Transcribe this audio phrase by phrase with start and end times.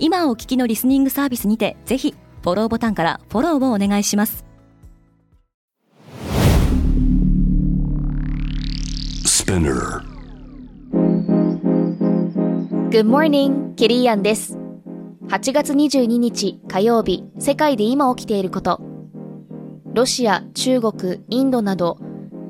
[0.00, 4.44] 今お聞きのリスニングサービスにてぜひフォローボタンからフォローをお願いします
[9.48, 10.02] Spinner.
[12.90, 14.58] Good morning, ケリーアンです。
[15.28, 18.80] 8月22日火曜日、世界で今起きていること。
[19.94, 21.98] ロシア、中国、インドなど、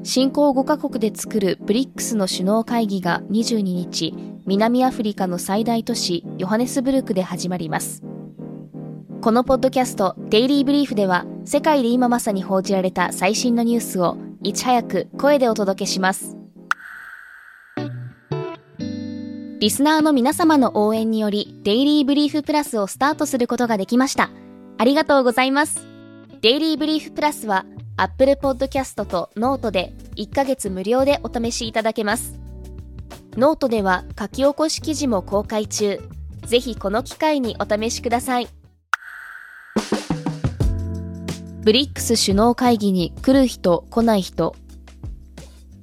[0.02, 4.14] 新興5カ国で作る BRICS の首脳会議が22日、
[4.48, 8.02] 南アフリカの最大都市ヨハネスブルクで始まります。
[9.20, 16.38] このポッドキャスト、デイリーブリーフでは、世界で今まさに報じられた最新のニュースを、いち早く声でお届けします。
[19.58, 24.30] リスナーの皆様の応援により、デイリーブリーフプラスをスタートすることができました。
[24.78, 25.86] ありがとうございます。
[26.40, 27.66] デイリーブリーフプラスは、
[27.98, 32.37] Apple Podcast と Note で1ヶ月無料でお試しいただけます。
[33.38, 36.00] ノートでは書き起こし記事も公開中。
[36.44, 38.48] ぜひこの機会にお試しください。
[41.60, 44.56] BRICS首脳会議に来る人来ない人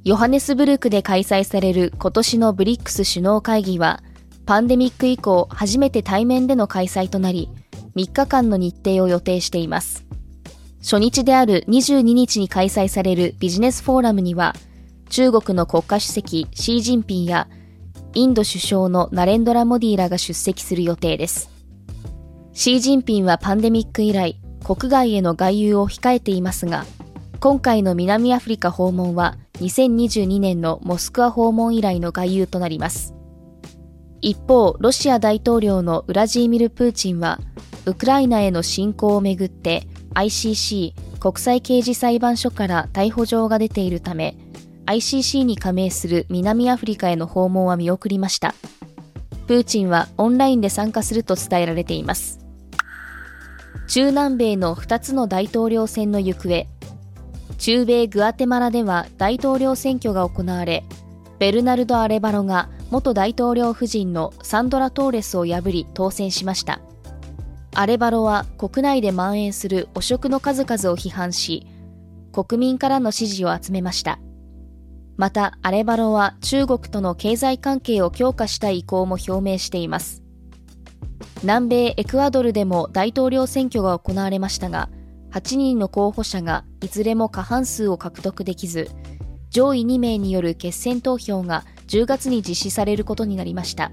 [0.04, 4.04] ヨハネスブルクで開催される今年の BRICS首脳会議は、
[4.46, 7.50] パンデミック以降初めて対面での開催となり、
[7.96, 10.06] 3日間の日程を予定しています。
[10.82, 14.56] 初日である22日に開催されるビジネスフォーラムには、
[15.16, 17.48] 中国の国家主席シー・ジンピンや、
[18.16, 21.50] インド首相のナレンドラ・モディらが出席する予定です。
[22.52, 26.84] シー・ジンピンはパンデミック以来、国外への外遊を控えていますが、
[27.40, 33.16] 今回の南アフリカ訪問は2022年のモスクワ訪問以来の外遊となります。
[34.20, 37.40] 一方、ロシア大統領のウラジーミル・プーチンは、
[37.86, 44.36] ウクライナへの侵攻をめぐって ICC 国際刑事裁判所から逮捕状が出ているため、
[44.86, 48.54] ICC に加盟する南アフリカへの訪問は見送りました。
[49.48, 52.40] プーチンはオンラインで参加すると伝えられています。
[53.88, 56.68] 中南米の2つの大統領選の行方、
[57.58, 60.84] 中米グアテマラでは大統領選挙が行われ、
[61.40, 66.82] ベルナルド・アレバロが元大統領夫人のサンドラ・トーレスを破り当選しました。
[67.74, 71.68] アレバロは国内で蔓延する汚職の数々を批判し、
[72.32, 74.20] 国民からの支持を集めました。
[75.18, 80.24] また、アレバロは中国との経済関係を強化したい意向も表明しています。
[81.44, 84.90] 南米エクアドルでも大統領選挙が行われましたが、
[85.32, 88.90] 8人の候補者がいずれも過半数を獲得できず、
[89.50, 93.92] 上位2名による決選投票が10月に実施されることになりました。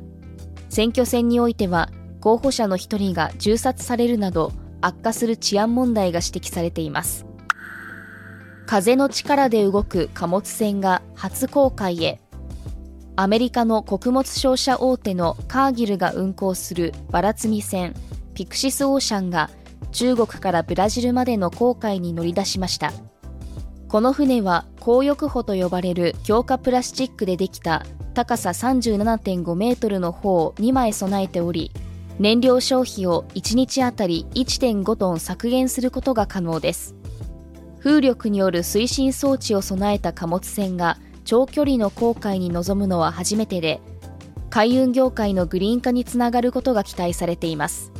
[0.69, 1.91] 選挙戦においては、
[2.21, 7.27] 候補者の1人が銃殺されるなど悪化する治安問題が指摘されています。
[8.67, 12.21] 風の力で動く貨物船が初公開へ。
[13.17, 17.95] アメリカの穀物商社大手のカーギルが運航するバラ積み船
[18.35, 19.51] ピクシスオーシャンが
[19.93, 22.93] 中国からブラジルまでの航海に乗り出しました。
[23.89, 27.85] この船は紅翼帆と呼ばれる強化プラスチックでできた
[28.15, 31.71] 高さ37.5メートルの帆を2枚備えており、
[32.19, 36.95] 燃料消費を1日あたり1.5トン削減することが可能です。
[37.83, 43.81] 風力による推進装置を備えた貨物船が長距離の航海に臨むのは初めてで、
[44.51, 47.91] 海運業界のグリーン化につながることが期待されています。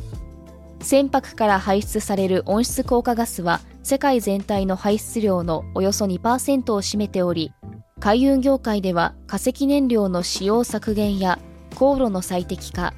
[0.81, 7.51] 船舶から排出される温室効果ガスは世界全体の排出量のおよそ2%を占めており、
[7.99, 11.39] 海運業界では化石燃料の使用削減や
[11.75, 12.93] 航路の最適化、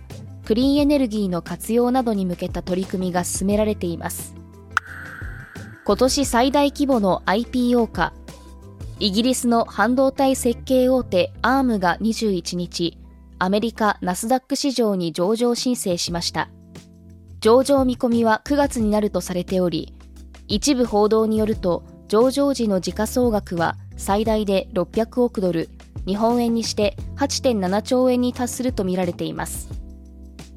[0.46, 4.36] クリーンエネルギーの活用などに向けた取り組みが進められています。
[5.88, 8.12] 今年最大規模の IPO 化、
[9.00, 12.98] イギリスの半導体設計大手 ARM が21日、
[13.38, 16.50] アメリカナスダック市場に上場申請しました。
[17.40, 19.94] 上場見込みは9月になるとされており、
[20.48, 25.70] 一部報道によると、上場時の時価総額は最大で600億ドル、
[26.08, 29.70] 日本円にして8.7兆円に達するとみられています。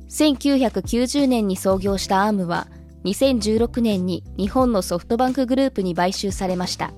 [0.08, 2.66] 1990年に創業した ARM は、
[3.08, 6.92] 2016年に日本のソフトバンクグループに買収されました。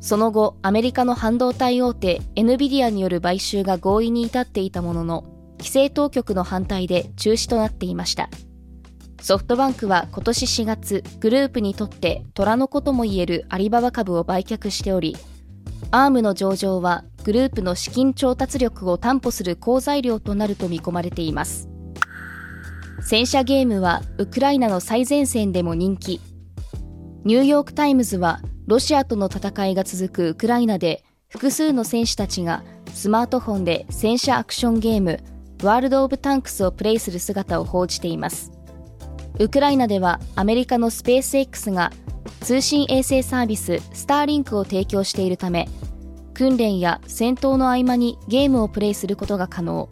[0.00, 5.24] その後、アメリカの半導体大手 NVIDIA による買収が合意に至っていたものの、
[5.58, 8.28] 規制当局の反対で中止となっていました。
[9.22, 15.16] ソフトバンクは今年4月グループにとって虎の子ともいえるアリババ株を売却しており
[15.92, 21.68] アームの上場はグループの資金調達力を担保する好材料となると見込まれています
[23.04, 26.20] 戦車ゲームはウクライナの最前線でも人気。
[27.24, 32.62] ニューヨーク・タイムズはロシアとの戦いが続くウクライナで複数の戦士たちが
[32.94, 35.18] スマートフォンで戦車アクションゲーム
[35.62, 38.52] ワールド・オブ・タンクスをプレイする姿を報じています。
[39.38, 41.90] ウクライナではアメリカのスペース X が
[42.40, 45.68] 通信衛星サービススターリンクを提供しているため
[46.34, 49.88] 訓練や戦闘の合間にゲームをプレイすることが可能。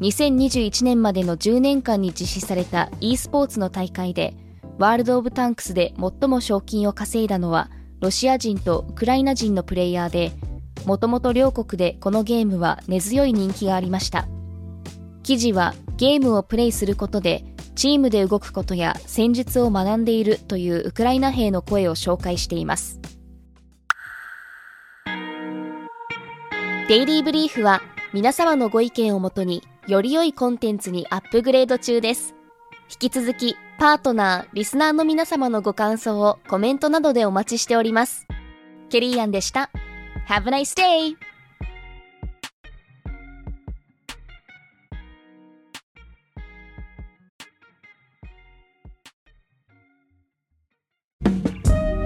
[0.00, 4.34] 2021年までの10年間に実施された e スポーツの大会で
[4.78, 10.32] ワールド・オブ・タンクスで最も賞金を稼いだのはロシア人とウクライナ人のプレイヤーで
[10.84, 14.28] もともと両国でこのゲームは根強い人気がありました。
[15.24, 17.44] 記事はゲームをプレイすることで
[17.74, 23.00] チームで動くことや戦術を学んでいるというウクライナ兵の声を紹介しています。
[26.88, 27.82] デイリーブリーフは
[28.14, 32.34] 皆様のご意見をもとにより良いコンテンツにアップグレード中です。
[32.90, 38.26] 引き続き、パートナー、リスナーの皆様のご感想をコメントなどでお待ちしております。
[38.90, 39.70] ケリーアンでした。
[40.28, 41.16] Have a nice day!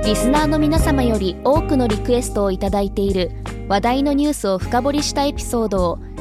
[0.05, 3.32] リスナーの皆様より多くのリクエストをいただいている
[3.69, 5.99] 話題のニュースを深掘りしたエピソードを